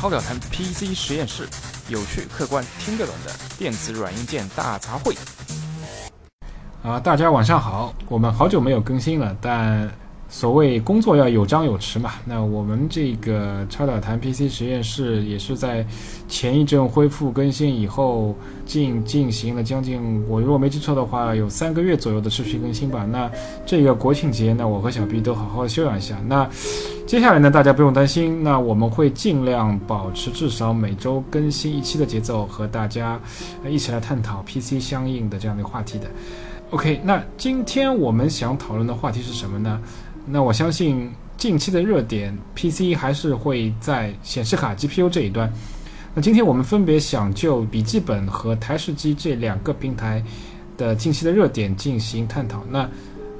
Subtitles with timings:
[0.00, 1.46] 超表谈 PC 实验室，
[1.90, 5.14] 有趣、客观、听得懂的电子软硬件大杂烩。
[6.82, 9.90] 啊，大家晚上好，我们好久没有更新了，但。
[10.32, 15.84] 所谓工作要有张有弛嘛，那我们这个超导谈 PC 实验室也是在
[16.28, 23.04] 前一阵恢复更新以后，进进行了将近，我如果没记错的话，有三个月左右的持续更新吧。
[23.10, 23.28] 那
[23.66, 26.16] 这个国庆节呢，我和小 B 都好好休养一下。
[26.28, 26.48] 那
[27.08, 33.20] 接下来呢，大家不用担心，那我们会尽量保持至少每周更新一期的节奏，和大家
[33.68, 36.06] 一起来探讨 PC 相应的这样的一个话题的。
[36.70, 39.80] OK，那今天我们想讨论的话题是什么呢？
[40.32, 45.52] 那我相信近期的热点 PC 还是会在显示卡 GPU 这一端。
[46.14, 50.22] 那今天我们分别想就笔记本和台式机这两个平台
[50.76, 52.62] 的近期的热点进行探讨。
[52.70, 52.88] 那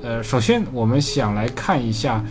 [0.02, 2.24] 呃，首先我们想来看一下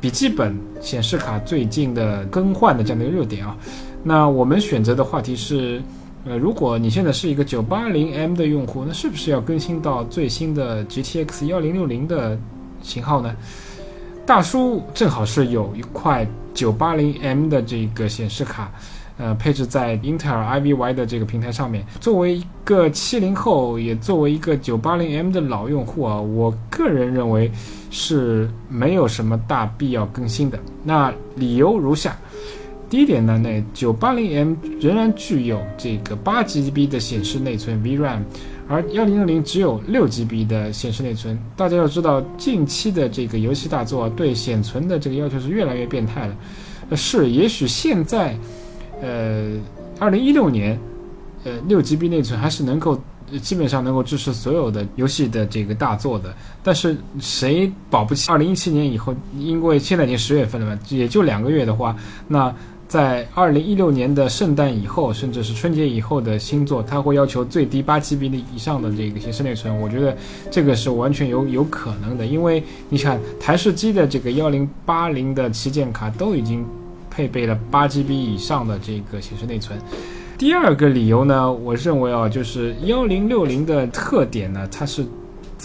[0.00, 3.56] 笔记本显示卡最近的更换的这样的一个热点啊。
[4.02, 5.82] 那我们选择的话题是，
[6.24, 12.38] 呃，如果你现在是一个 980M 的用户，那是不是要更新到最新的 GTX 1060的
[12.82, 13.34] 型号呢？
[14.26, 18.70] 大叔正好是有一块九八零 M 的这个显示卡，
[19.18, 21.84] 呃，配置在英特尔 Ivy 的这个平台上面。
[22.00, 27.52] 作为一个七零后，也作为一个九八零 M 的老用户啊，我个人认为
[27.90, 30.58] 是没有什么大必要更新的。
[30.82, 32.16] 那理由如下：
[32.88, 38.20] 第一点呢，那九八零 M 仍然具有这个八 GB 的显示内存 VRAM。
[38.66, 46.34] 而幺零六零只有六 GB 的显示内存，大家要知道，近期的这个游戏大作对显存的这个要求是越来越变态了。
[46.96, 48.38] 是，也许现在，
[49.02, 49.52] 呃，
[49.98, 50.78] 二零一六年，
[51.44, 52.98] 呃，六 GB 内存还是能够
[53.42, 56.34] 基本上能够支持所有的游戏的这个大作的。
[56.62, 61.94] 但是谁保不齐二零一七年以后，因为现在已经十月份了嘛，也就两个月的话，
[62.28, 62.54] 那。
[62.94, 69.76] 在二零一六年的圣诞以后，甚至是春节以后的新作，它会要求最低八 GB 的以上的这个显示内存。
[69.80, 70.16] 我觉得
[70.48, 76.64] 这个是完全有有可能的，因为你看台式机的这个幺零八零的旗舰卡都已经
[77.10, 79.76] 配备了八 GB 以上的这个显示内存。
[80.38, 85.04] 第二个理由呢，我认为啊，就是幺零六零的特点呢，它是。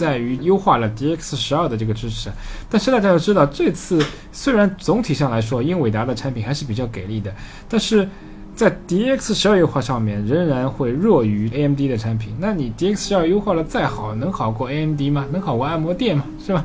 [0.00, 2.30] 在于优化了 DX 十二的这个支持，
[2.70, 4.02] 但是大家要知道，这次
[4.32, 7.30] 虽然总体上来说，英伟达的产品还是比较给力的，
[7.68, 8.08] 但是
[8.54, 12.34] 在 DX 十二优化上面仍然会弱于 AMD 的产品。
[12.38, 15.26] 那你 DX 十二优化了再好，能好过 AMD 吗？
[15.30, 16.24] 能好过按摩店吗？
[16.42, 16.64] 是吧？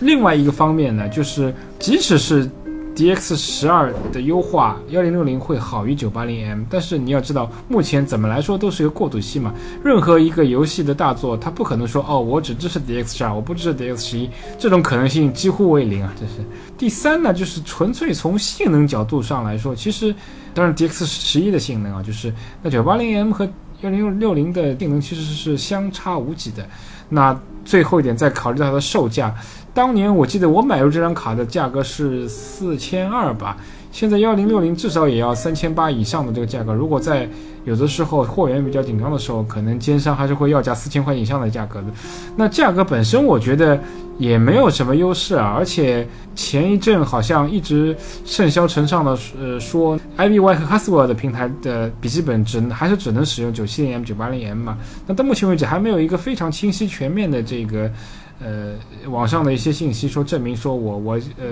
[0.00, 2.50] 另外一个方面呢，就是即使是
[2.96, 9.52] D X 十二的优化，幺零六零会好于九八零 M，但是你要知道，目前怎么来说都是一个过渡期嘛。
[9.84, 16.10] 任何一个游戏的大作，它不可能说哦，我只支持 D X 十二，我不支持 D X 十一，这种可能性几乎为零啊。
[16.18, 16.32] 这是
[16.78, 20.14] 第三呢，就是纯粹从性能角度上来说，其实
[20.54, 22.32] 当然 D X 十一的性能啊，就是
[22.62, 23.46] 那九八零 M 和
[23.82, 26.66] 幺零六零的性能其实是相差无几的。
[27.10, 29.34] 那最后一点，再考虑到它的售价。
[29.76, 33.58] 当年我记得我买入这张卡的价格是四千二吧，
[33.92, 36.72] 现在幺零六零至少也要三千八以上的这个价格。
[36.72, 37.28] 如果在
[37.66, 41.88] 有的时候货源比较紧张的时候，可能奸商还是会要价四千块以上的价格的。
[42.36, 43.78] 那价格本身我觉得
[44.16, 47.94] 也没有什么优势啊，而且前一阵好像一直
[48.24, 54.78] 盛嚣尘上的呃说，IBY 和 Haswell 的平台的笔记本只能还是只能使用九七零 M 九八零 M 嘛。
[55.06, 57.90] 那到目前为止还没有一个非常清晰全面的这个。
[58.38, 58.74] 呃，
[59.08, 61.46] 网上的一些信息说证明说我我呃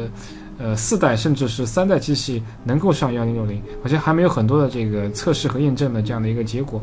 [0.59, 6.83] 呃四代甚至是三代机器能够上幺零六零，好像还没有很多的这个测试和验证的这样的一个结果。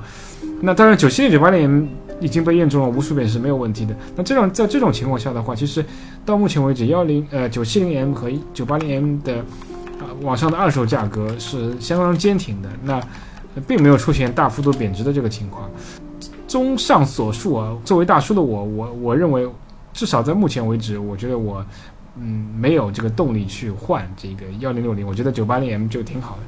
[0.60, 1.88] 那当然九七零九八零
[2.20, 3.96] 已经被验证了无数遍是没有问题的。
[4.16, 5.86] 那这种在这种情况下的话，其实
[6.26, 9.38] 到目前为止幺零呃九七零 M 和九八零 M 的
[10.00, 13.00] 啊网上的二手价格是相当坚挺的，那
[13.68, 15.70] 并没有出现大幅度贬值的这个情况。
[16.48, 19.48] 综上所述啊，作为大叔的我，我我认为。
[19.94, 21.66] 至少在目前为止，我觉得我，
[22.20, 25.06] 嗯，没有这个动力去换这个幺零六零。
[25.06, 26.42] 我觉得九八零 M 就挺好的。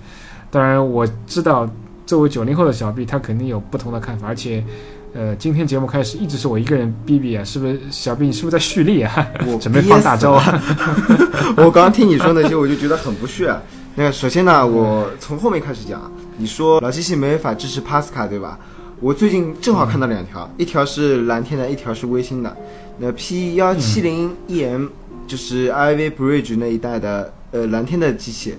[0.50, 1.69] 当然，我知道
[2.06, 4.28] 作为九零后的小 B，他肯定有不同的看法。
[4.28, 4.63] 而且，
[5.13, 7.80] 呃，今天节目开始一直是我一个人逼逼啊，是不是？
[7.92, 9.28] 小 B，你是不是在蓄力啊？
[9.48, 10.62] 我 准备放大招啊！
[11.57, 13.54] 我刚刚听你说那些，我就觉得很不屑。
[13.96, 16.12] 那首先呢，我从后面开始讲。
[16.36, 18.57] 你说老机器没法支持 Pascal 对吧？
[19.00, 22.57] 我最近正好看到两条，一条是蓝天的，一条是微星的。
[22.98, 24.90] 那 P 幺七零 EM
[25.28, 28.56] 就是 Ivy Bridge 那一代的呃蓝天的机器，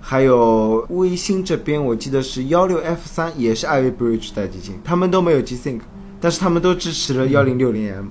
[0.00, 5.80] 还有微星这边我记得是幺六 F 三也是 Ivy Bridge 代机器，他们都没有 G-Sync，
[6.20, 8.06] 但是他们都支持了幺零六零 M。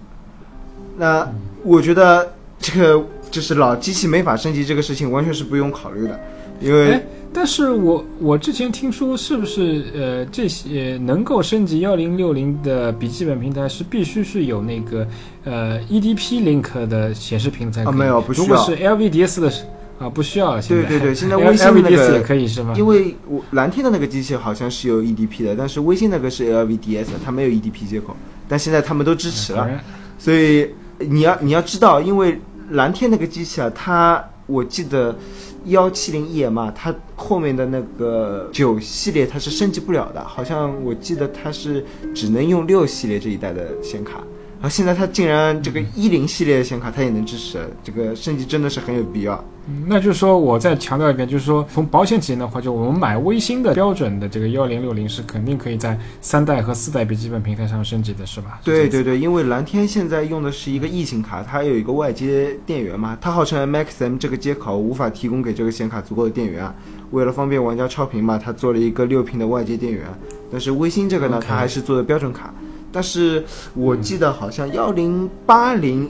[0.98, 1.32] 那
[1.64, 6.20] 我觉得这个就是老机器没法升级这个事情完全是不用考虑的，
[6.60, 7.02] 因为。
[7.34, 15.08] 但是我我之前听说，是不是呃这些能够升级幺零六零的笔记本平台是必须是有那个
[15.44, 17.94] 呃 EDP Link 的显示屏才可以？
[17.94, 19.64] 啊没有不需要如果是 LVDS 的是
[20.00, 20.62] 啊，不需要了。
[20.62, 22.74] 现在对对对现在微信那个也可以是吗？
[22.78, 28.16] 因为我蓝天的那个机器好像是有 EDP 的，但是微信那个是 LVDS，它没有 EDP 接口，
[28.48, 29.70] 但现在他们都支持了。
[30.18, 30.70] 所以
[31.00, 32.40] 你要你要知道，因为
[32.72, 35.16] 蓝天那个机器啊，它我记得
[35.66, 44.22] 幺七零 EM 啊，它后面的那个九系列它是升级不了的，好像我记得它是只能用六系列这一代的显卡。
[44.64, 49.36] 然后现在它竟然这个一零系列的显卡它也能支持，这个升级真的是很有必要。
[49.68, 58.62] 嗯那就是说，我再强调一遍，就是说，从保险起见的话，就我们买微星的标准的这个幺零六零是肯定可以在三代和四代笔记本平台上升级的，是吧？
[58.64, 66.74] 对对对，因为蓝天现在用的是一个异形卡，它有一个外接电源嘛，它号称 MXM 这个接口无法提供给这个显卡足够的电源啊。
[67.12, 70.06] 为了方便玩家超频嘛，它做了一个六频的外接电源。
[70.50, 72.54] 但是微星这个呢它还是做的标准卡。
[72.94, 73.44] 但是
[73.74, 76.10] 我记得好像幺零八零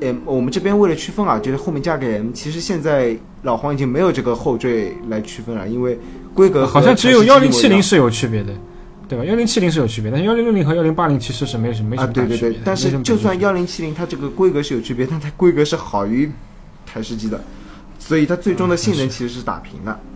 [0.00, 5.98] M，我们这边为了区分啊，就是后面加个 M，其实现在老黄已经没有这个后缀来区分了，因为
[6.34, 8.52] 规格和好像只有幺零七零是有区别的，
[9.08, 9.24] 对吧？
[9.24, 16.30] 幺零七零是有区别，但是幺零六零和幺零八零其实是没什么没什啊，么对对对但是就算幺零七零，它这个规格是有区别，但它规格是好于
[16.84, 17.40] 台式机的，
[17.98, 19.92] 所以它最终的性能其实是打平的。
[19.92, 20.15] 嗯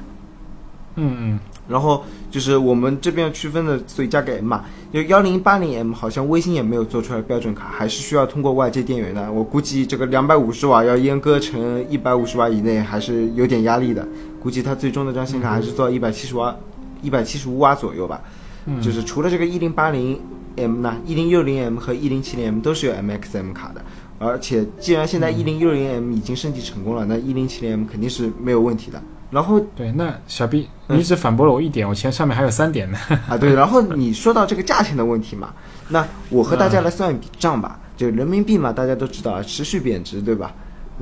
[1.02, 1.38] 嗯，
[1.68, 9.32] 然后就是我们这边区分的，所以加个 M 嘛，就幺零八零 M 好像微星也没有做出来标准卡，还是需要通过外接电源的。
[9.32, 14.06] 我估计这个两百五十瓦要阉割成一百五十瓦以内，还是有点压力的。
[14.42, 16.54] 估计它最终的这张显卡还是做到一百七十瓦、
[17.02, 18.20] 一百七十五瓦左右吧。
[18.66, 20.20] 嗯就是除了这个一零八零
[20.56, 23.82] M 呢，一零六零 M 和一零七零 M 都是有 MXM 卡的。
[24.18, 29.02] 而且既然现在一零六零 M 已经升级成功了，那一零七零 M 肯定是没有问题的。
[29.30, 29.92] 然后对。
[29.92, 32.98] 那小 B，嗯你只反驳了我一点，我前上面还有三点呢。
[33.28, 35.52] 啊，对，然后你说到这个价钱的问题嘛，
[35.88, 37.78] 那我和大家来算一笔账吧。
[37.96, 40.52] 就人民币嘛，大家都知道啊，持续贬值，对吧？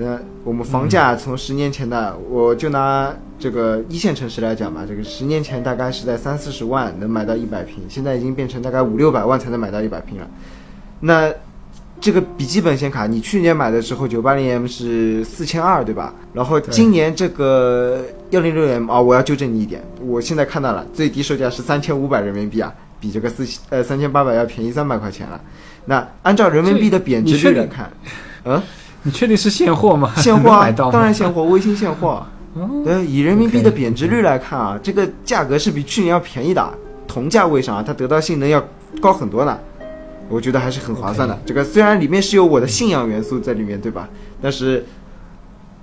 [0.00, 10.28] 那我们房价从十年前的，我就拿这个一线城市来讲吧，这个十年前大概是在三四十万能买到一百平，现在已经变成大概五六百万才能买到一百平了。
[11.00, 11.32] 那
[12.00, 16.14] 这个笔记本显卡，你去年买的时候九八零 M 是四千二，对吧？
[16.32, 25.40] 然后今年这个幺零六 M 啊，我要纠正你一点，我现在看到了最低售价是三千五百人民币啊，比这个四呃三千八百要便宜三百块钱了。
[25.84, 27.90] 那按照人民币的贬值率来看，
[28.44, 28.62] 嗯，
[29.02, 30.12] 你确定是现货吗？
[30.16, 30.70] 现货啊？
[30.92, 32.24] 当然现货，微星现货。
[32.54, 36.68] 哦对，以人民币的贬值率来看啊，这个价格是比去年要便宜的，
[37.06, 38.62] 同价位上啊，它得到性能要
[39.00, 39.58] 高很多呢。
[40.28, 41.38] 我觉得还是很划算的。
[41.46, 44.08] 这个虽然里面是有我的信仰元素在里面，对吧？
[44.40, 44.84] 但是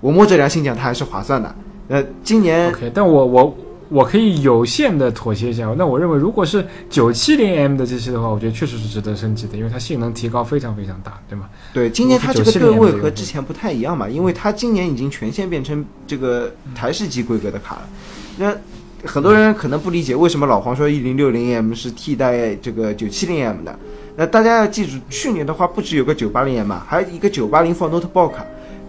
[0.02, 1.56] 我摸着良心讲，它还是划算的。
[1.88, 3.58] 那，今年 OK，但我我
[3.90, 5.72] 我可以有限的妥协一下。
[5.78, 11.48] 那我认为，如果是九七零 M 的机器的话，我觉得确实是值得升级的，因为它性能提高非常非常大，对吗？
[11.74, 17.90] 对，今年它这个97对位和之前不太一样嘛，因为它今年已经全线变成这个台式机规格的卡了。
[18.38, 18.56] 那
[19.06, 23.78] 很多人可能不理解为什么老黄说一零六零 M 是替代这个九七零 M 的。
[24.18, 28.34] 那大家要记住，去年的话不只有个九八零 M 嘛，还有一个九八零 for Notebook。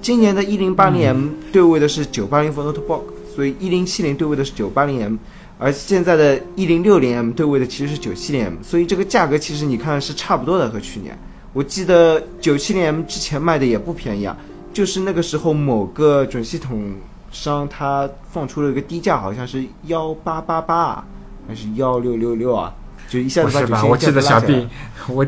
[0.01, 3.03] 今年的一零八零 M 对位的是九八零 for Notebook，
[3.35, 5.17] 所以一零七零对位的是九八零 M，
[5.59, 11.19] 而现在的一零六零 M 对位的其实是九七零 M，所以这个价格其实你看是差不多的和去年。
[11.53, 14.37] 我记得九七零 M 之前卖的也不便宜啊，
[14.73, 16.95] 就是那个时候某个准系统
[17.33, 21.07] 商他放出了一个低价，好像是幺八八八啊，
[21.49, 22.73] 还是幺六六六啊，
[23.09, 24.67] 就一下子把我记得小 B，
[25.09, 25.27] 我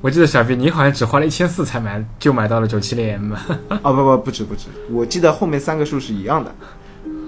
[0.00, 3.40] 我记得小 B，你好像只花了一千四才买就买到了九七零 M 嘛。
[3.82, 6.54] 哦不不不止不止，我记得后面三个数是一样的，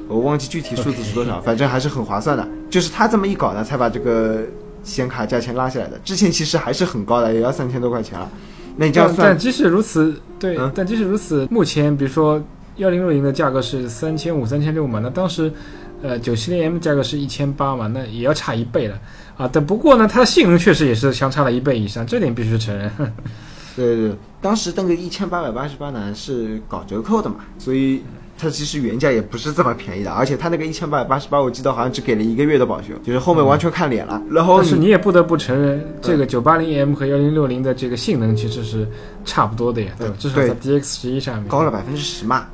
[0.09, 2.47] 我忘记具体数字是多少反正还是很划算的。
[2.71, 4.43] 就是他这么一搞呢，才把这个
[4.85, 5.99] 显卡价钱拉下来的。
[6.05, 8.31] 之前其实还是很高的，也要三千多块钱了。
[8.77, 12.41] 那你这样算，即使如此，对，嗯但即使如此，目前比如说
[12.77, 15.53] 幺零六零的价格是三千五、三千六嘛，那当时，
[16.01, 18.97] 呃，九七零 M 价格是一千八嘛，那也要差一倍了
[19.39, 19.49] 啊。
[19.51, 22.91] 但不过呢，它的性能确实也是相差了一倍以上，这点必须承认。
[23.75, 28.03] 对对对，当时那个一千八百八十八呢是搞折扣的嘛，所以
[28.37, 34.21] 它其实原价也不是这么便宜的，而且它那个一千八百八十八，我记得好像只给了一个月的保修，就是后面完全看脸了。
[34.29, 38.85] 然后但是你你也不得不承认，这个九八零 M 和幺零六零的这个性能其实是
[39.25, 40.15] 差不多的呀，对吧？
[40.19, 42.49] 至少在 DX 十一上面高了百分之十嘛，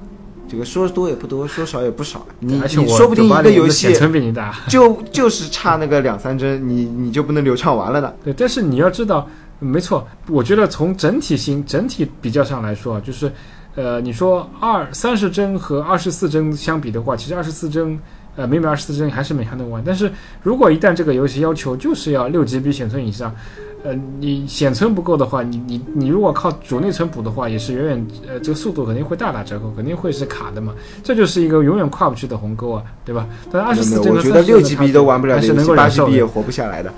[0.54, 2.25] 这个说多也不多，说少也不少。
[2.38, 4.54] 你而且我你说不定一个游戏显存比你大。
[4.68, 8.12] 就就是差那个两三帧，你你就不能流畅玩了呢？
[8.23, 13.32] 对，但是你要知道，没错，我觉得从整体性、整体比较上来说啊，就是，
[13.75, 17.99] 呃，你说二三十帧和二十四帧相比的话，其实二十四帧
[18.36, 19.82] 呃，每秒二十四帧还是勉强能玩。
[19.84, 20.10] 但是
[20.42, 23.34] 如果一旦这个游戏要求就是要六 GB 显存以上，
[23.84, 30.74] 呃，你显存不够的话，你你你如果靠主内存补的话，也是远远呃，这个速度肯定会大打折扣，肯定会是卡的嘛。
[31.02, 33.26] 这就是一个永远跨不去的鸿沟啊，对吧？
[33.52, 36.24] 但二十四帧我觉得六 GB 都玩不了还是能够八忍受 GB 也。
[36.24, 36.92] 活不下来的。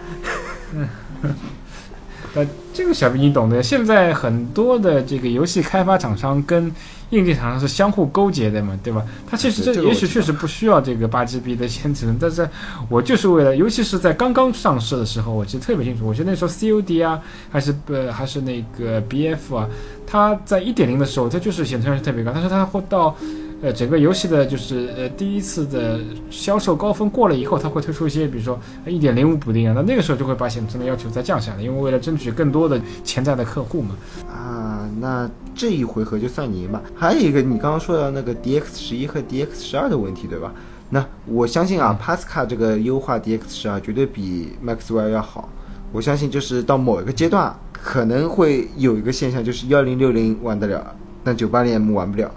[2.37, 3.63] 呃，这个小兵你懂的。
[3.63, 6.71] 现在很多的这个游戏开发厂商跟
[7.11, 9.03] 硬件厂商是相互勾结的嘛，对吧？
[9.27, 12.47] 它其实这也许确实不需要这个八 GB 的显存，但是
[12.91, 16.07] 我就是为了，尤其是在刚刚上市的时候，我记得特别清楚。
[16.07, 17.19] 我觉得那时候 COD 啊，
[17.51, 19.67] 还是呃还是那个 BF 啊，
[20.07, 23.17] 它在一点零的时候，它就是显存量是特别高，但是它会到。
[23.63, 25.99] 呃，整个游戏的就是呃第一次的
[26.31, 33.97] 销售高峰过了以后，它会推出一些，比如说一点零五补丁啊，那那个时候就会把显存的要求再降下来，因为为了争取更多的潜在的客户嘛。
[34.29, 36.83] 啊，那这一回合就算你赢吧。
[36.95, 40.53] 还有一个你刚刚说到那个 DX 十一和 DX 十二的问题，对吧？
[40.91, 45.49] 那我相信啊，Pascal 这个优化 DX 十二绝对比 Maxwell 要好。
[45.93, 50.95] 我相信就是到某一个阶段，可能会有一个现象，就是幺零六零玩得了，
[51.25, 52.31] 但九八零 M 玩不了。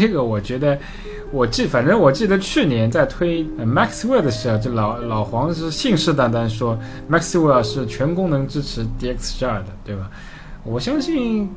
[0.00, 0.78] 这个我觉得，
[1.32, 6.78] 我记反正我记得去年在推 Maxwell 的时候，这老老黄是信誓旦旦说
[7.10, 10.10] Maxwell 是全功能支持 DX 十二的，对吧？
[10.64, 11.48] 我相信，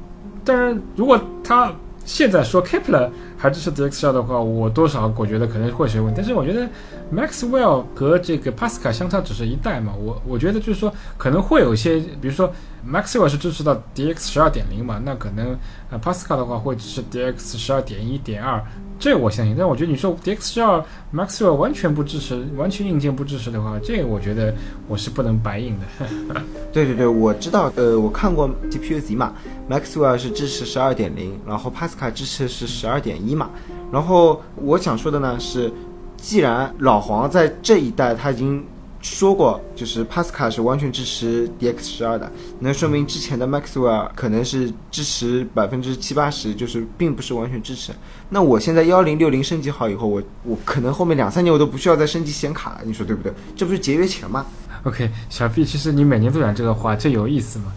[0.43, 1.71] 但是如果他
[2.05, 6.17] 现在说 Kepler 还支持 DXL 的话，我多少我觉得可能会是有问题。
[6.17, 6.67] 但是我觉得
[7.13, 12.51] Maxwell 和这个 Pascal 相差只是一代嘛，我我觉得就是说可能会有些，比如说
[12.88, 15.58] Maxwell 是支持到 DX 十二点零嘛，那可能
[15.89, 18.63] 呃 Pascal 的话会支持 DX 十二点一点二，
[19.01, 19.55] 这我相信。
[19.58, 20.81] 但我觉得你说 DX 十二
[21.13, 24.53] Maxwell 完全不支持，完全硬件不支持的话，这我觉得
[24.88, 26.05] 我是不能白硬的。
[26.72, 29.34] 对对对，我知道，呃，我看过 GPU 级嘛
[29.67, 33.50] ，Maxwell 是支持十二点零，然后 Pascal 支持是十二点一嘛。
[33.91, 35.70] 然后我想说的呢是，
[36.15, 38.63] 既然老黄在这一代他已经
[39.01, 47.91] 说过，就是 Pascal 是完全支持 DX 十二的，那说明之前的 Maxwell 可能是支持百分之七八十，就是并不是完全支持。
[48.29, 53.34] 那我现在幺零六零升级好以后，我我可能后面两三年我都不需要再升级显卡了，你说对不对？
[53.55, 54.46] 这不是节约钱吗
[54.84, 57.74] ？OK，小 B，其实你每年都讲这个话，这有意思吗？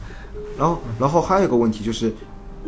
[0.59, 2.13] 然后，然后还有一个问题就是，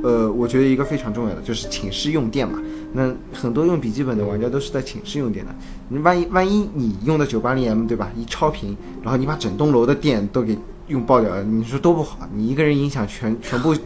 [0.03, 2.59] 呃，我觉得一个非常重要的就是寝室用电嘛。
[2.97, 5.55] 那很多用笔记本的玩家都是在寝室用电的。
[5.91, 8.11] 你万一万一你用的九八零 M 对吧？
[8.17, 12.19] 一超频，然后你把整栋楼的电都给用爆掉了，你说多不好？
[12.35, 13.76] 你一个人影响全 全部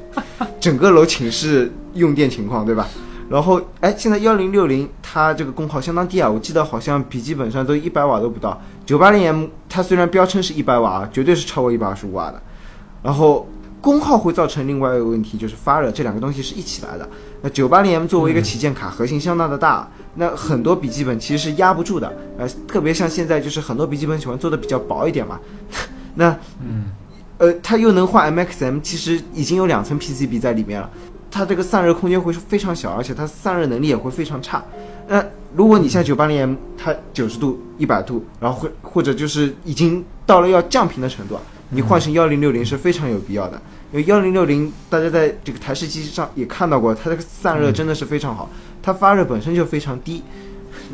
[0.60, 2.86] 整个楼寝室用电情况对吧？
[3.28, 8.60] 然后，哎，现在幺零六零它这个功耗相当低啊，我记得好像笔记本上都一百瓦都不到。
[8.84, 12.42] 九八零 M 它虽然标称是一百瓦，绝对是超过一百二十五瓦的。
[13.02, 13.48] 然后
[13.80, 17.08] 功耗会造成另外一个问题，就是发热，这两个东西是一起来的。
[17.42, 22.12] 那九八零 M 作为一个旗舰卡，核心相当的大，那很多笔记本其实是压不住的。
[22.38, 25.40] 呃，特别像现在就是很多笔记本喜欢做的比较薄一点嘛，
[26.14, 26.84] 那嗯，
[27.38, 30.90] 呃，它又能换 MXM，其实已经有两层 PCB 在里面了，
[31.30, 34.62] 它这个散热空间会非常小，而且它散热能力也会非常差。
[35.08, 41.40] 那如果你像九八零 M，它九十度、一百度，然后或或者就是已经到了要降频的程度啊，
[41.70, 43.60] 你换成幺零六零是非常有必要的。
[43.92, 48.48] 因为幺零六零，大家在这个台式机上也看到过，它这个散热真的是非常好，
[48.80, 50.22] 它发热本身就非常低，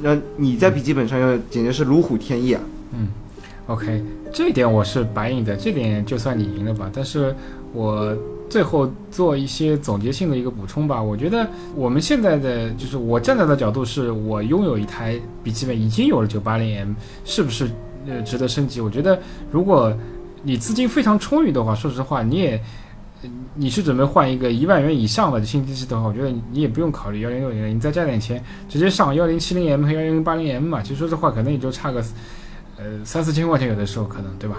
[0.00, 2.62] 那你在笔记本上用简直是如虎添翼啊！
[2.92, 3.08] 嗯
[3.66, 4.02] OK，
[4.32, 6.88] 这一点我是白赢的，这点就算你赢了吧。
[6.94, 7.34] 但是
[7.72, 8.16] 我
[8.48, 11.02] 最后做一些总结性的一个补充吧。
[11.02, 16.92] 我觉得我们现在的就是我站在的角度是，我拥有一台笔记本已经有了九八零 M，
[17.24, 17.68] 是不是
[18.06, 18.80] 呃值得升级？
[18.80, 19.92] 我觉得如果
[20.46, 22.62] 你资金非常充裕的话，说实话你也。
[23.22, 30.82] 呃你是准备换一个一万元以上的新机器的话，我觉得你也不用考虑幺零六零，你再加点钱，直接上幺零七零 M 和幺零八零 M 嘛。
[30.82, 32.04] 其实说实话，可能也就差个
[32.76, 34.56] 呃三四千块钱，有的时候可能对吧？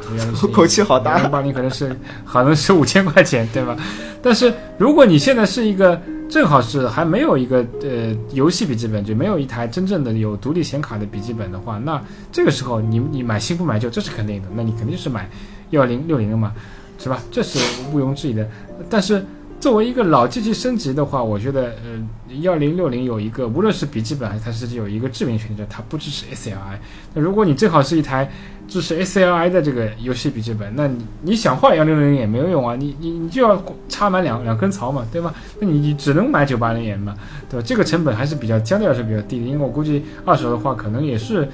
[0.51, 3.77] 口气好大幺零八零可能是可能是五千块钱，对吧？
[4.23, 12.01] 但是如果你现在是一个正好是还没有一个呃游戏笔记本，就没有一台真正的有独立显卡的笔记本的话，那
[12.31, 14.47] 这个时候你你买新不买旧，这是肯定的。
[14.55, 15.29] 那你肯定是买
[15.71, 16.53] 幺零六零嘛，
[16.97, 17.21] 是吧？
[17.31, 17.59] 这是
[17.91, 18.47] 毋庸置疑的。
[18.89, 19.25] 但是
[19.59, 26.77] 作为一个老机器升级的话，我觉得呃幺零六零有一个无论是笔记本还是台式机有一个致命缺点，就是它不支持 SLI。
[27.13, 28.29] 那如果你正好是一台
[28.67, 35.33] 支持 SLI 的这个游戏笔记本，那你你想换幺零六零也没有用啊，你你你就要插满两两根槽嘛，对吧？
[35.59, 37.15] 那你你只能买九八零 M 嘛，
[37.49, 37.65] 对吧？
[37.65, 41.47] 这个成本还是比较相对来说比较低的，因为我估计二手的话可能也是。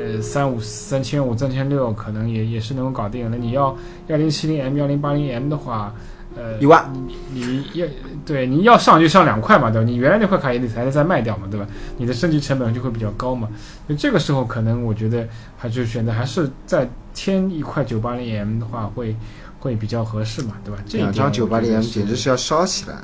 [0.00, 3.30] 呃，三五三千五、三千六，可能也也是能够搞定。
[3.30, 3.76] 那你要
[4.06, 5.94] 幺零七零 M、幺零八零 M 的话，
[6.34, 6.90] 呃一万，
[7.34, 7.86] 你你要
[8.24, 9.84] 对你要上就上两块嘛，对吧？
[9.84, 11.66] 你原来那块卡也得还得再卖掉嘛，对吧？
[11.98, 13.48] 你的升级成本就会比较高嘛。
[13.86, 15.28] 那这个时候可能我觉得
[15.58, 19.14] 还是选择还是再添一块九八零 M 的话会
[19.58, 20.82] 会比较合适嘛，对吧？
[20.86, 22.96] 这两张九八零 M 简直是要烧起来。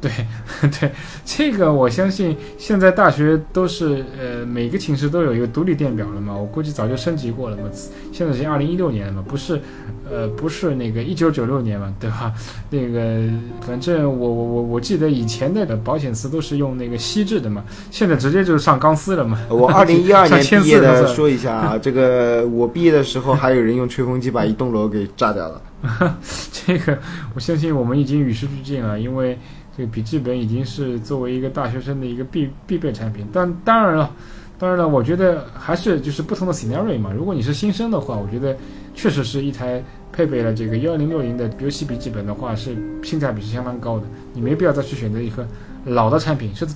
[0.02, 0.10] 对
[0.80, 0.90] 对，
[1.26, 7.64] 这个我相信现在大学都是呃每个寝室都有一个独立电表了嘛，我估计早就升级过了嘛。
[8.12, 9.60] 现在是二零一六年了嘛，不是
[10.10, 12.32] 呃不是那个一九九六年嘛，对吧？
[12.70, 13.28] 那个
[13.60, 19.38] 反正我我我我记得以前的保险丝都是用那个锡制的嘛，现在直接就是上钢丝了嘛。
[19.50, 25.60] 我二零一二 年上毕业的，说一下啊，这个我毕业的时候还有人用吹风机把一栋楼给炸掉了。
[26.52, 26.98] 这个
[27.34, 29.38] 我相信我们已经与时俱进了，因为
[29.76, 33.26] 这个笔记本已经是作为一个大学生的一个必必备产品。
[33.32, 34.10] 但当然了，
[34.58, 37.12] 当然了，我觉得还是就是不同的 scenario 嘛。
[37.12, 38.56] 如果你是新生的话，我觉得
[38.94, 44.06] 确实是一台配备了这个幺零六零的游戏笔记本的话，是性价比是相当高的。
[44.34, 45.46] 你没必要再去选择一个
[45.84, 46.66] 老的产品，是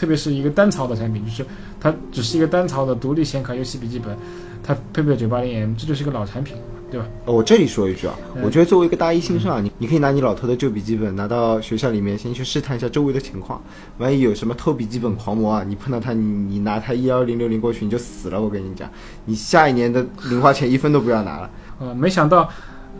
[0.00, 1.44] 特别是一个单槽的产品，就是
[1.78, 4.16] 它只是一个单槽的独立显卡游戏笔记本，
[4.62, 6.56] 它配备九八零 M，这就是一个老产品，
[6.90, 7.06] 对吧？
[7.26, 13.60] 哦我这里说一句啊，嗯我觉得作为一个大一新生啊，你你可以拿你老头的旧笔记本拿到学校里面，先去试探一下周围的情况。
[13.98, 18.40] 万一有什么偷笔记本狂魔啊，你碰到他，你你拿他一幺零六零过去，你就死了。
[18.40, 18.88] 我跟你讲，
[19.26, 21.50] 你下一年的零花钱一分都不要拿了。
[21.78, 22.48] 呃，没想到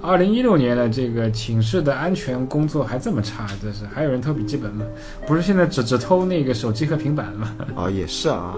[0.03, 4.85] 二零一六年的这个寝室的安全工作还这么差，这是还有人偷笔记本吗？
[5.27, 8.57] 不是现在只只偷那个手机和平板了吗哦，也是啊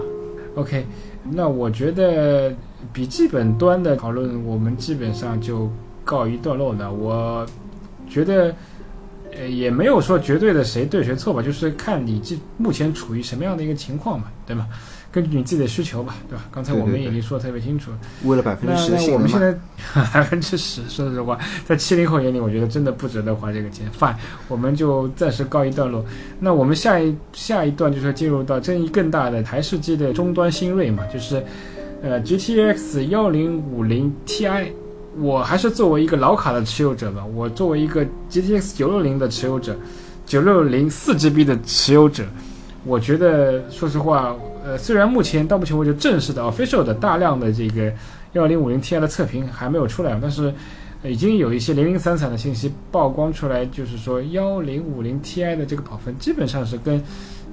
[0.55, 0.85] ，？OK，
[1.23, 2.53] 那我觉得
[2.91, 5.69] 笔记本端的讨论我们基本上就
[6.03, 6.91] 告一段落了。
[6.91, 7.45] 我
[8.09, 8.53] 觉得。
[9.35, 14.67] 呃，也没有说绝对的谁对谁错吧，就是看你这目前处于什么样的一个情况嘛，对吧？
[15.13, 16.43] 根据你自己的需求吧，对吧？
[16.51, 17.97] 刚才我们已经说的特别清楚了。
[18.23, 19.39] 为了百分那之十的性那我们现。
[19.39, 19.55] 在
[20.11, 23.85] 百分之十，说实话，在七零后眼里，我觉得真的不值得花这个钱。
[23.97, 24.15] Fine，
[24.47, 26.03] 我们就暂时告一段落。
[26.39, 31.43] 那我们下一下一段就是进入到争议更大的台式机的终端新锐嘛，就是
[32.01, 34.71] 呃 GTX 幺零五零 Ti。
[35.19, 39.75] 我还是作为一个老卡的持有者吧，我作为一个 GTX 九六零的持有者，
[40.25, 42.25] 九六零四 GB 的持有者，
[42.85, 47.89] 我觉得说实话，呃，虽然目前到目前为止正式的 official 的大量的这个
[48.33, 50.53] 幺零五零 Ti 的测评还没有出来，但是
[51.01, 57.01] 已经有一些零零散散的信息曝光出来，就是说幺零五零 Ti 的这个跑分基本上是跟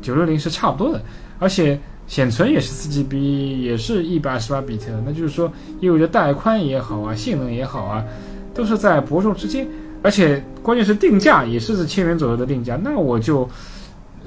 [0.03, 1.01] 九六零是差不多的，
[1.38, 8.05] 而且显存也是四 GB，也是一百二十八比特，那就是说意味着带宽也好啊，性能也好啊，
[8.53, 9.64] 都是在伯仲之间，
[10.03, 13.49] 而且关键是定价也是千元左右的定价，那我就。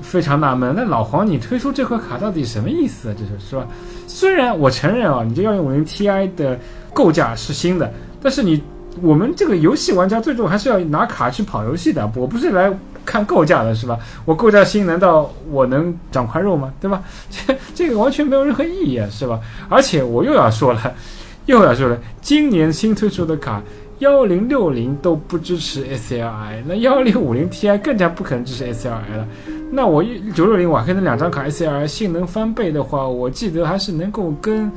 [0.01, 3.15] 非常纳闷，那老黄，你推出这块卡到底什么意思啊？
[3.17, 3.67] 这是是吧？
[4.07, 6.59] 虽然我承认啊，你这幺零五零 Ti 的
[6.93, 8.61] 构架是新的，但是你
[9.01, 12.71] 我们这个游戏玩家最终还是要拿卡去跑游戏的，我不是来
[13.05, 13.97] 看构架的，是吧？
[14.25, 16.73] 我构架新，难道我能长块肉吗？
[16.79, 17.01] 对吧？
[17.29, 19.39] 这 这个完全没有任何意义啊，是吧？
[19.69, 20.93] 而且我又要说了，
[21.45, 23.61] 又要说了，今年新推出的卡。
[23.99, 29.25] 幺零六零都不支持 SLI，那幺零五零 Ti 更加不可能支持 SLI 了。
[29.75, 34.71] 那我一九六零瓦黑的两张卡 S R 性能翻倍的话，我记得还是能够跟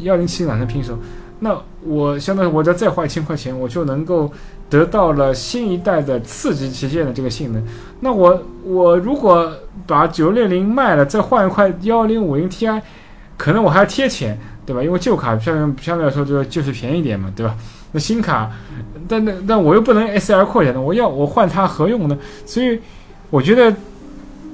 [0.00, 0.98] 幺零七打成平手。
[1.40, 4.30] 那我相当于我再再花一千块钱，我就能够
[4.68, 7.64] 得到了新一代的次级旗舰的这个性能。
[8.00, 9.50] 那我我如果
[9.86, 12.80] 把九六零卖了，再换一块幺零五零 Ti，
[13.36, 14.82] 可能我还要贴钱，对吧？
[14.82, 17.56] 因为旧卡相相对来说就就是便宜点嘛，对吧？
[17.92, 18.50] 那新卡，
[19.08, 22.16] 但那但我又不能 S R 扩展的，我要我换它何用呢？
[22.46, 22.78] 所以
[23.30, 23.74] 我觉得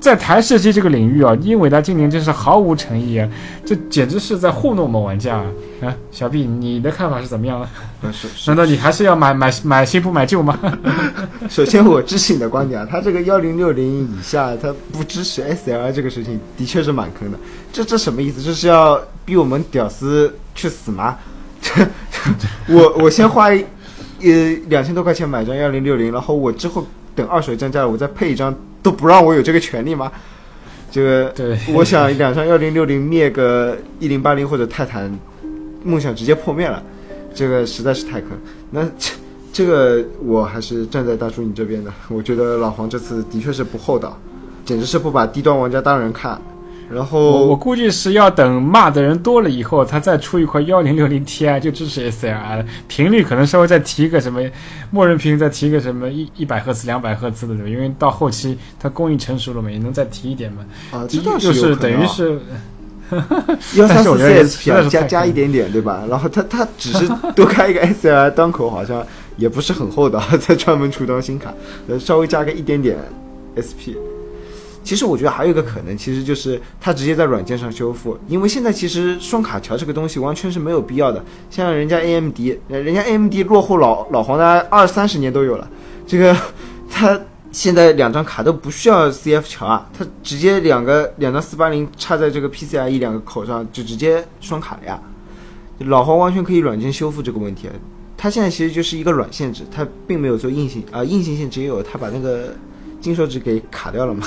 [0.00, 3.28] 在台式机这个领域啊，英伟达今年真是毫无诚意啊，
[3.64, 5.46] 这简直是在糊弄我们玩家啊！
[5.82, 7.68] 啊，小毕你的看法是怎么样呢？
[8.02, 10.56] 呃是是难道你还是要买买买新不买旧吗？
[11.50, 17.38] 首先，我支持你的观点啊，它这个幺零六零以下，它不支持 SLI 这个事情，的确是蛮坑的。
[17.72, 18.40] 这这什么意思？
[18.40, 21.16] 这是要逼我们屌丝去死吗？
[21.60, 21.72] 这
[22.72, 23.64] 我我先花一
[24.22, 24.28] 呃
[24.68, 26.86] 两千多块钱买张幺零六零，然后我之后
[27.18, 30.12] 等二手降价了，我再配一张，都不让我有这个权利吗？
[30.92, 35.12] 这个对，我想两张幺零六零灭个一零八零或者泰坦，
[35.82, 36.80] 梦想直接破灭了，
[37.34, 38.30] 这个实在是太坑。
[38.70, 39.12] 那这
[39.52, 44.16] 这个我还是站在大叔你这边的，我觉得老黄这次的确是不厚道，
[44.64, 46.40] 简直是不把低端玩家当人看。
[46.90, 54.40] 然后我估计是要等骂的人多了以后，他再出一块幺零六零 Ti 就支持 SLI，频率可能稍微再提个什么，
[54.90, 57.54] 默认频率再提个什么一一百赫兹、两百赫兹的？
[57.68, 60.64] 因为到后期它工艺成熟了嘛，也能再提一点嘛。
[60.90, 62.40] 啊，这倒就是是有可能啊等于是
[63.80, 66.04] 幺三四但是我觉得也 CSP 啊，加加一点点，对吧？
[66.08, 71.52] 然后它它只是多开一个 SLI 端口，好像也不是很厚的， 再专门出张新卡，
[71.86, 72.96] 呃，稍微加个一点点
[73.60, 73.92] SP。
[74.88, 81.22] 其实我觉得还有一个可能，其实就是它直接在软件上修复，因为现在其实双卡桥这个东西完全是没有必要的。
[81.50, 85.68] 像人家 AMD，人家 AMD 落后老老黄的二三十年都有了，
[86.06, 86.34] 这个
[86.90, 87.20] 它
[87.52, 94.98] 现在两张卡都不需要 CF 桥啊，它直接两个两张四八零插在这个 PCIe 两个口上就直接双卡了呀。
[95.80, 97.68] 老黄完全可以软件修复这个问题，
[98.16, 102.54] 它现在其实就是一个软限制，它并没有做硬性啊、硬性限制也有，它把那个
[103.02, 104.26] 金手指给卡掉了嘛。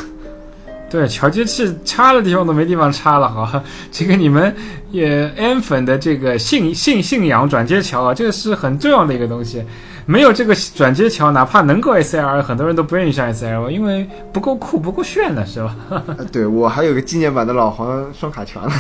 [0.92, 4.54] 对，桥接器插的地方都没地方插了哈，这个你们
[4.92, 9.64] 也 N 粉的这个信信信仰转接桥啊，这个是很重要的一个东西，
[10.06, 15.76] 没有这个转接桥，哪怕能够 SL，很多人都不愿意上 SL，因为不够酷、不够炫的是吧？
[15.90, 18.74] 啊 对我还有个纪念版的老黄双卡桥呢。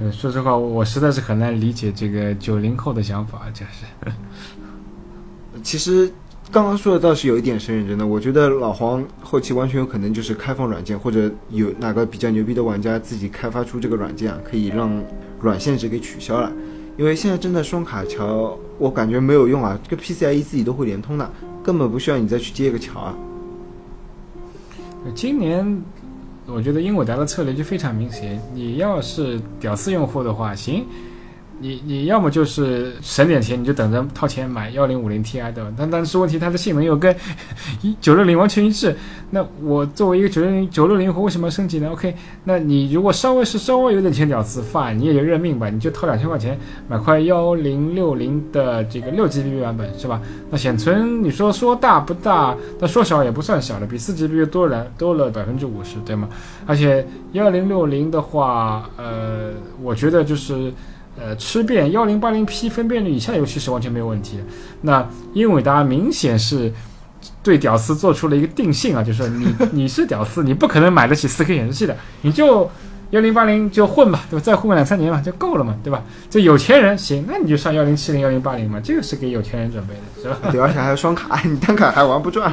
[0.00, 4.12] 呃，说实话，我实在是很难理解这个九零后的想法，就是。
[5.62, 6.10] 其实
[6.52, 15.02] 刚刚说的倒是有一点是认真的，我觉得老黄后期完全有可能就是开放软件，或者有哪个比较牛逼的玩家自己开发出这个软件啊，可以让
[15.40, 16.52] 软限制给取消了。
[16.98, 21.30] 因为现在真的双卡桥，我感觉没有用啊，这个 PCIe 自己都会连通的，
[21.64, 23.16] 根本不需要你再去接一个桥啊。
[25.14, 25.82] 今年
[26.44, 30.84] 我觉得英伟达的策略就非常明显，你要是屌丝用户的话，行，
[31.62, 35.72] 你你要么就是省点钱，你就等着掏钱买幺零五零 Ti 对吧？
[35.76, 37.14] 但但是问题它的性能又跟
[37.82, 38.96] 一九六零完全一致，
[39.30, 50.20] 那我作为一个九六零九六零用户为什么要升级呢？OK，那你如果稍微是稍微有点钱屌丝范你也就认命吧，你就掏两千块钱买块幺零六零的这个六 GB 版本是吧？
[50.50, 56.28] 那显存你说说大不大，那说小也不算小的，比四 GB 多了多了百分之五十，对吗？
[56.66, 60.72] 而且幺零六零的话，呃，我觉得就是。
[61.20, 64.44] 呃，吃遍幺零八零 P 分辨率以下游戏是完全没有问题的。
[64.80, 66.72] 那英伟达明显是
[67.42, 72.68] 对屌丝做出了一个定性啊，就是说你 你是屌丝，你不可能买得起四 K 显示器的，你就
[73.10, 74.42] 幺零八零就混吧，对吧？
[74.42, 76.02] 再混个两三年嘛，就够了嘛，对吧？
[76.30, 80.50] 这有钱人行，那你就上幺零七零、幺零八零嘛，这个是给有钱人准备的，是吧？
[80.50, 82.52] 对，而且还有双卡，你单卡还玩不转。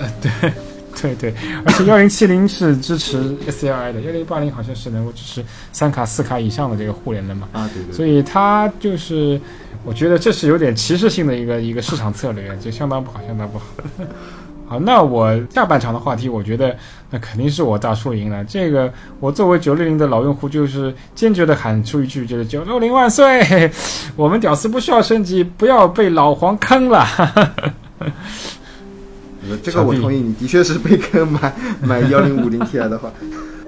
[0.00, 0.52] 呃 对。
[1.02, 7.48] 对对，而且幺零七零是支持 SLI 的，幺零八零好像是能够支持三卡、四卡以上的这个互联的嘛。
[7.52, 7.92] 啊，对对。
[7.92, 9.40] 所以它就是，
[9.84, 13.64] 我觉得这是有点歧视性的一个一个市场策略，就相当不好，相当不好。
[14.66, 16.74] 好，那我下半场的话题，我觉得
[17.10, 18.42] 那肯定是我大叔赢了。
[18.44, 23.70] 这个我作为九六零的老用户，就是坚决的喊出一句，就是九六零万岁！
[24.16, 27.06] 我们屌丝不需要升级，不要被老黄坑了。
[29.62, 33.12] 这个我同意，你的确是被坑买买幺零五零 Ti 的话，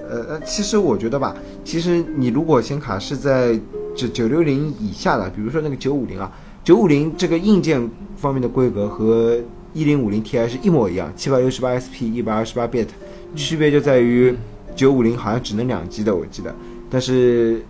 [0.09, 3.59] 呃呃，其实我觉得吧，其实你如果显卡是在
[3.95, 6.31] 九九六零以下的，比如说那个九五零啊，
[6.63, 9.37] 九五零这个硬件方面的规格和
[9.73, 12.87] 一零五零 Ti 是一模一样，七百六十八 SP 一百二十八 bit，
[13.35, 14.35] 区别就在于
[14.75, 16.53] 九五零好像只能两 G 的，我记得，
[16.89, 17.61] 但是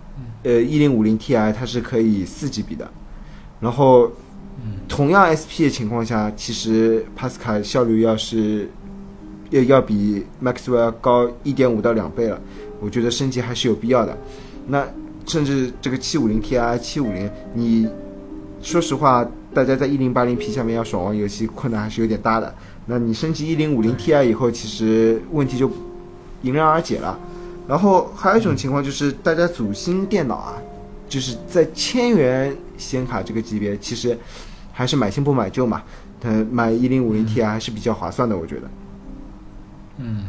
[0.42, 2.90] 呃一零五零 Ti 它是可以四 GB 的，
[3.60, 4.10] 然后。
[4.88, 8.68] 同样 SP 的情况下，其实帕斯卡效率要是
[9.50, 12.40] 要要比 Maxwell 高一点五到两倍了，
[12.80, 14.16] 我觉得升级还是有必要的。
[14.66, 14.86] 那
[15.26, 17.88] 甚至这个七五零 Ti、七五零，你
[18.60, 22.52] 说实话，大家在一零八零 P 下面要爽玩游戏困难还是有点大的。
[22.86, 25.70] 那你升级一零五零 Ti 以后，其实问题就
[26.42, 27.18] 迎刃而解了。
[27.68, 30.54] 然后还有一种情况就是，大家组新电脑啊，
[31.08, 34.16] 就是在千元显卡这个级别，其实。
[34.70, 35.82] 还是买新不买旧嘛，
[36.20, 38.70] 它，买一零五零 Ti 还是比较划算的，我觉得。
[39.96, 40.26] 嗯，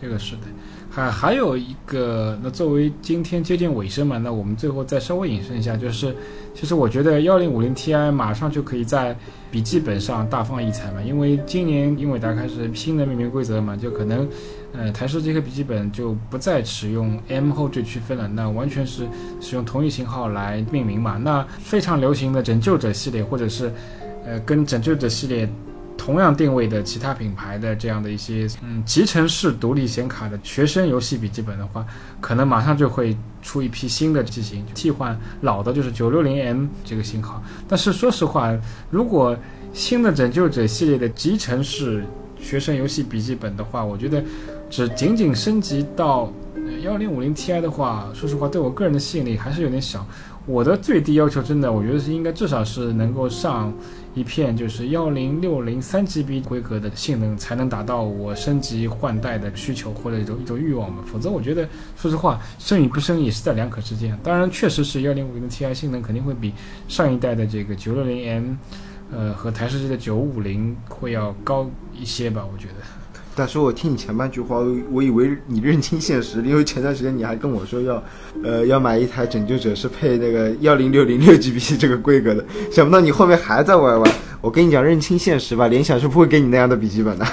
[0.00, 0.42] 这个是的。
[0.90, 6.14] 还还有一个，那作为今天接近尾声嘛，那我们最后再稍微引申一下，就是
[6.52, 9.16] 其实我觉得幺零五零 Ti 马上就可以在
[9.50, 14.28] 笔记本上大放异彩嘛，因为今年英伟达开始新的命名规则嘛，就可能。
[14.72, 19.04] 呃，台式这个笔记本就不再使用 M 后缀区分了，那完全是
[19.40, 21.16] 使用同一型号来命名嘛。
[21.16, 23.72] 那非常流行的拯救者系列，或者是
[24.24, 25.48] 呃跟拯救者系列
[26.00, 31.84] 同样定位的其他品牌的这样的一些嗯集成式独立显卡的学生游戏笔记本的话，
[32.22, 37.42] 可能马上就会出一批新的机型替换老的，就是 960M 这个型号。
[37.68, 38.58] 但是说实话，
[38.90, 39.36] 如果
[39.74, 42.02] 新的拯救者系列的集成式
[42.40, 44.24] 学生游戏笔记本的话，我觉得。
[44.72, 46.32] 只仅仅升级到
[46.82, 50.06] 幺零五零 Ti 的话，说实话，对我个人的吸引力还是有点小。
[50.46, 53.72] 我的最低要求，真的，我觉得是应该至少是能够上
[54.14, 61.04] 一片，就是幺零六零三 GB 规格的性能，才能达到我升级换代的需求或者一种一种欲望嘛。
[61.06, 64.18] 否则，我觉得说实话，升与不升也是在两可之间。
[64.22, 66.52] 当然，确实是幺零五零 Ti 性能肯定会比
[66.88, 68.54] 上一代的这个九六零 M。
[69.12, 72.99] 呃，和台式机的九五零会要高一些吧，我觉得。
[73.40, 74.58] 但是我听你前半句话，
[74.90, 78.02] 我以为你认清现实，因为前段时间你还跟我说要，
[78.44, 84.12] 呃，要买一台拯救者是配那个幺零六零六 GB 这个规格的，想不到你后面还在玩玩。
[84.42, 87.26] 我跟你讲，认清现实吧，联想是不会给你那样的笔记本的。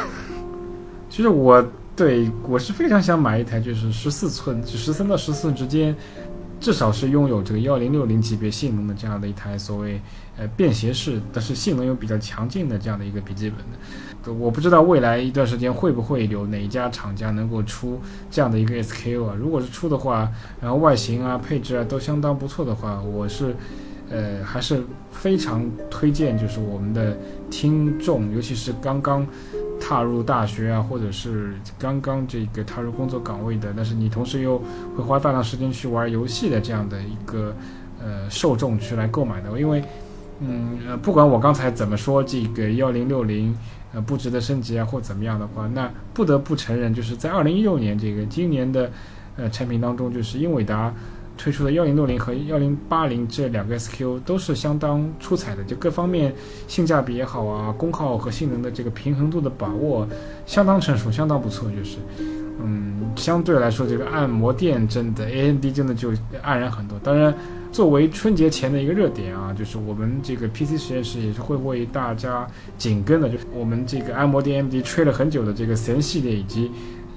[1.10, 1.62] 其实我
[1.93, 5.93] 对我是非常想买一台，就是十四寸，就十三到十四之间，
[6.62, 10.00] 至少是拥有这个幺零六零级别性能的这样的一台所谓
[10.38, 14.34] 呃便携式，但是性能又比较强劲的这样的一个笔记本的。
[14.34, 17.97] 我不知道未来一段时间会不会有哪一家厂家能够出
[18.30, 19.34] 这样的一个 SKU 啊？
[19.39, 23.56] 如果是出的话，然后外形啊、配置啊都相当不错的话，我是
[24.10, 27.17] 呃还是非常推荐，就是我们的
[27.50, 29.26] 听众，尤其是刚刚
[29.80, 34.62] 踏入大学啊，或者是刚刚这个踏入工作岗位的，但是你同时又
[34.97, 37.56] 会花大量时间去玩游戏的这样的一个
[38.04, 39.82] 呃受众去来购买的，因为
[40.39, 43.56] 嗯呃不管我刚才怎么说这个幺零六零。
[43.93, 48.91] 呃，不值得升级啊，或怎么样的话，那不得不承认，就是在二零一六年这个今年的
[49.38, 50.93] 呃产品当中，就是英伟达
[51.38, 56.36] 推出的幺零六零和幺零八零这两个 S Q 都是相当出彩的，就各方面
[56.67, 60.06] 性价比也好啊，功耗和性能的这个平衡度的把握
[60.45, 61.95] 相当成熟，相当不错，就是
[62.62, 66.12] 嗯，相对来说，这个按摩店真的 AMD 真的就
[66.43, 67.00] 黯然很多。
[67.00, 67.34] 当然。
[67.78, 76.72] 作为春节前的一个热点啊，就是我们这个 PC 实验室也是会为大家紧跟的，就是我们这个按摩店 MD 吹了很久的这个神系列以及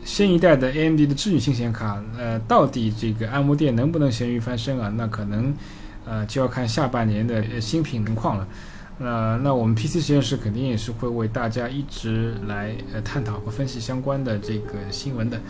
[0.05, 4.93] 新一代的 AMD 的智女性显卡，呃，到底这个按摩店能不能咸鱼翻身啊？
[4.95, 5.51] 那可能
[6.05, 8.47] 呃就要看下半年的新品情况了。
[9.03, 15.41] 呃，那我们 PC 实验室肯定也是会为大家一直来呃探讨和分析相关的这个新闻的。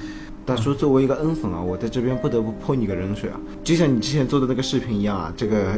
[0.46, 3.40] 大叔作为一个 N 粉啊，我在这边不得不泼你个冷水啊！
[3.64, 5.72] 就像你之前做的那个视频一样啊，这个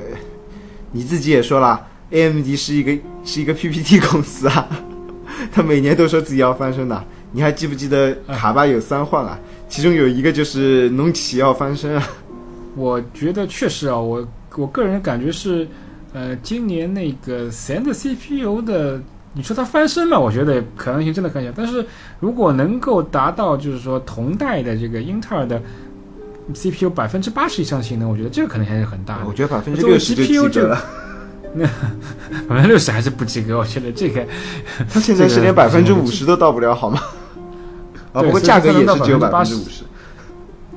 [0.92, 4.68] 你自己也说了，AMD 是一个是一个 PPT 公司啊，
[5.50, 7.04] 他每年都说自己要翻身的。
[7.32, 9.38] 你还记不记得卡巴有三换啊？
[9.66, 12.06] 其中有一个就是农企要翻身啊。
[12.76, 15.66] 我觉得确实啊，我我个人感觉是，
[16.12, 19.00] 呃，今年那个 Zen 的 CPU 的。
[19.34, 20.18] 你说它翻身嘛？
[20.18, 21.50] 我觉得可能性真的很小。
[21.56, 21.82] 但是
[22.20, 25.58] 如果能够达到，就是说同代的这个英特尔的
[26.52, 29.24] CPU 百分之八十以上性能，我觉得这个可能还是很大的。
[29.26, 30.84] 我觉得百分之六十就及格了。
[31.54, 31.64] 那
[32.46, 33.56] 百分之六十还是不及格。
[33.56, 34.22] 我觉得这个，
[34.92, 37.00] 它现在是连百分之五十都到不了，好吗？
[38.12, 39.84] 啊，不过价格也是只有百分之五十。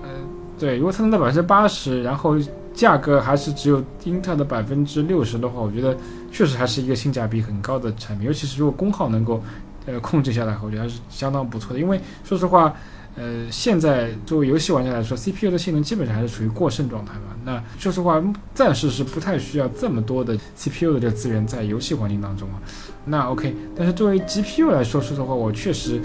[0.01, 0.09] 嗯，
[0.57, 2.37] 对，如果它能到百分之八十，然后
[2.75, 5.97] 价格还是只有英特尔的百分之六十的话，我觉得。
[6.31, 9.41] 确实还是一个性价比很高的产品，尤其是如果功耗能够，
[9.85, 11.79] 呃，控制下来，我觉得还是相当不错的。
[11.79, 12.75] 因为说实话，
[13.15, 17.35] 呃，现在作为游戏玩家来说，CPU 的性能基本上还是处于过剩状态嘛。
[17.45, 18.21] 那说实话，
[18.53, 22.61] 暂时是不太需要这么多的 CPU 的这个资源在游戏环境当中啊。
[23.05, 26.01] 那 OK，但是作为 GPU 来说，说实话，我确实。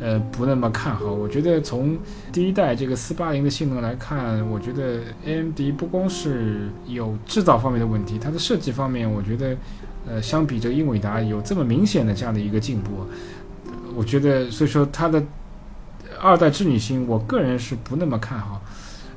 [0.00, 1.12] 呃，不那么看好。
[1.12, 1.96] 我觉得从
[2.32, 9.56] 第一代这个四八零的性能来看，我觉得 AMD 不光是有制造方面的问题，它的设计方面，我觉得，
[10.04, 12.90] 呃，相比这个英伟达有这么明显的这样的一个进步，
[13.94, 15.22] 我觉得，所以说它的
[16.24, 18.62] 二代织女星，我个人是不那么看好，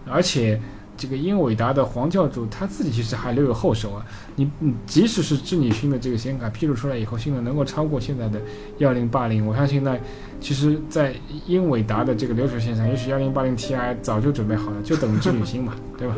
[0.06, 0.60] 而且。
[1.00, 4.04] 这个英伟达的黄教主他自己其实还留有后手啊，
[4.36, 8.42] 你你即使是智女星的这个显卡披露出来以后，性能能够超过现在的
[8.80, 9.96] 幺零八零，我相信呢，
[10.42, 11.14] 其实，在
[11.46, 16.16] 英伟达的这个流水线上，也许幺零八零 Ti 早就准备好了，就等智女星嘛，对吧？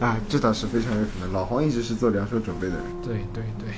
[0.06, 2.84] 啊，这倒是非常有可能，老黄一直是做两手准备的人。
[3.02, 3.68] 对对对。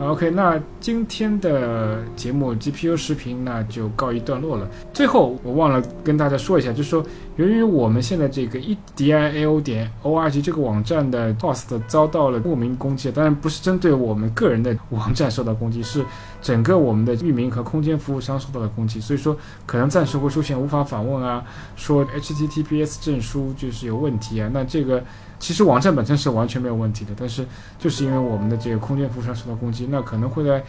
[0.00, 4.68] OK，那今天的节目 GPU 视频那就告一段落了。
[4.92, 16.04] 最后我忘了跟大家说一下，就是说，由于我们现在这个 ediao 点 org 这个网站的 host 遭到了莫名攻击，当然不是针对我们个人的网站受到攻击，是
[16.40, 25.02] 整个我们的域名和空间服务商受到了攻击，所以说可能暂时会出现无法访问啊，说 HTTPS 证书就是有问题啊，那这个。
[25.38, 27.46] 其实网站本身是完全没有问题的，但是
[27.78, 30.62] 就是因为我们的这个空间服务商受到攻击，那可能会在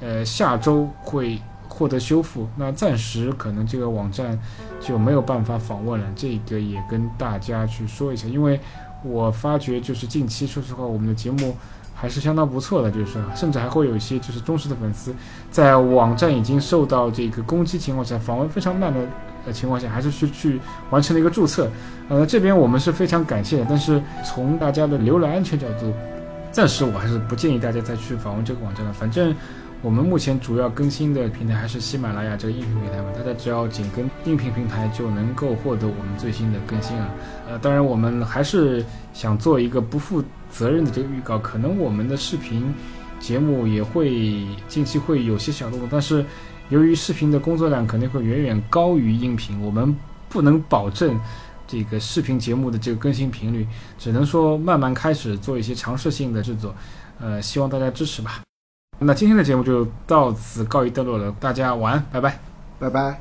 [0.00, 4.38] 呃下周会获得修复，那暂时可能这个网站
[4.80, 6.06] 就没有办法访问了。
[6.14, 8.60] 这个也跟大家去说一下，因为
[9.02, 11.56] 我发觉就是近期说实话，我们的节目
[11.94, 15.14] 还是相当不错的，就是说甚至还会有一些就是忠实的粉丝
[15.50, 19.00] 在网站已经受到这个攻击情况下，访问非常慢的。
[19.46, 21.70] 呃情况下，还是去去完成了一个注册，
[22.08, 23.66] 呃，这边我们是非常感谢的。
[23.68, 25.92] 但是从大家的浏览安全角度，
[26.50, 28.92] 暂时我还是不建议大家再去访问这个网站了。
[28.94, 29.36] 反正
[29.82, 37.10] 我们目前主要更新的平台还是喜马拉雅这个音频平台嘛，大家只要紧跟音频平台就能够获得我们最新的更新啊。
[37.50, 40.24] 呃，当然我们还是想做一个不负
[40.56, 42.72] 责任的这个预告，可能我们的视频。
[43.20, 46.22] 节目也会近期会有些小动作，但是
[46.68, 49.96] 由于视频的工作量肯定会远远高于音频，我们
[50.28, 51.18] 不能保证
[51.66, 53.66] 这个视频节目的这个更新频率，
[53.98, 56.74] 只能说慢慢开始做一些尝试性的制作，
[57.18, 58.42] 呃，希望大家支持吧。
[58.98, 62.38] 那今天的节目就到此告一段落了，大家晚安，拜拜。
[62.78, 63.18] 拜拜。